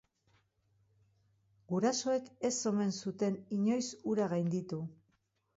Gurasoek 1.73 2.33
ez 2.51 2.53
omen 2.71 2.95
zuten 3.05 3.39
inoiz 3.59 3.87
hura 4.11 4.31
gainditu. 4.33 4.85